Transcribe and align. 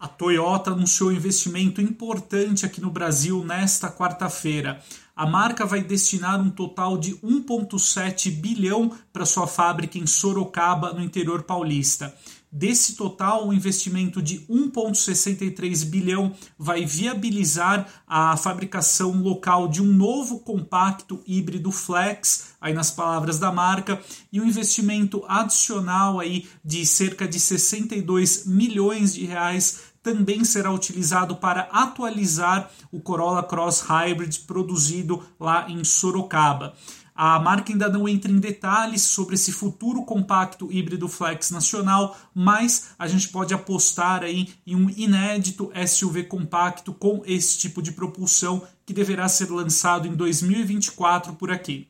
A 0.00 0.06
Toyota 0.06 0.70
anunciou 0.70 1.10
investimento 1.10 1.80
importante 1.80 2.64
aqui 2.64 2.80
no 2.80 2.88
Brasil 2.88 3.44
nesta 3.44 3.90
quarta-feira. 3.90 4.80
A 5.18 5.26
marca 5.26 5.66
vai 5.66 5.82
destinar 5.82 6.40
um 6.40 6.48
total 6.48 6.96
de 6.96 7.16
1,7 7.16 8.30
bilhão 8.30 8.92
para 9.12 9.26
sua 9.26 9.48
fábrica 9.48 9.98
em 9.98 10.06
Sorocaba, 10.06 10.92
no 10.92 11.02
interior 11.02 11.42
paulista. 11.42 12.14
Desse 12.52 12.94
total, 12.94 13.44
o 13.44 13.48
um 13.48 13.52
investimento 13.52 14.22
de 14.22 14.38
1,63 14.48 15.84
bilhão 15.86 16.32
vai 16.56 16.86
viabilizar 16.86 17.88
a 18.06 18.36
fabricação 18.36 19.20
local 19.20 19.66
de 19.66 19.82
um 19.82 19.92
novo 19.92 20.38
compacto 20.38 21.20
híbrido 21.26 21.72
flex, 21.72 22.54
aí 22.60 22.72
nas 22.72 22.92
palavras 22.92 23.40
da 23.40 23.50
marca, 23.50 24.00
e 24.32 24.40
um 24.40 24.46
investimento 24.46 25.24
adicional 25.26 26.20
aí 26.20 26.46
de 26.64 26.86
cerca 26.86 27.26
de 27.26 27.40
62 27.40 28.46
milhões 28.46 29.14
de 29.14 29.26
reais 29.26 29.88
também 30.08 30.42
será 30.42 30.72
utilizado 30.72 31.36
para 31.36 31.68
atualizar 31.70 32.70
o 32.90 32.98
Corolla 32.98 33.42
Cross 33.42 33.82
Hybrid 33.82 34.40
produzido 34.46 35.22
lá 35.38 35.70
em 35.70 35.84
Sorocaba. 35.84 36.72
A 37.14 37.38
marca 37.38 37.72
ainda 37.72 37.90
não 37.90 38.08
entra 38.08 38.30
em 38.30 38.38
detalhes 38.38 39.02
sobre 39.02 39.34
esse 39.34 39.52
futuro 39.52 40.04
compacto 40.04 40.72
híbrido 40.72 41.08
flex 41.08 41.50
nacional, 41.50 42.16
mas 42.34 42.90
a 42.98 43.06
gente 43.06 43.28
pode 43.28 43.52
apostar 43.52 44.22
aí 44.22 44.48
em 44.66 44.74
um 44.74 44.88
inédito 44.88 45.70
SUV 45.86 46.24
compacto 46.24 46.94
com 46.94 47.20
esse 47.26 47.58
tipo 47.58 47.82
de 47.82 47.92
propulsão 47.92 48.62
que 48.86 48.94
deverá 48.94 49.28
ser 49.28 49.50
lançado 49.50 50.08
em 50.08 50.14
2024 50.14 51.34
por 51.34 51.50
aqui. 51.50 51.88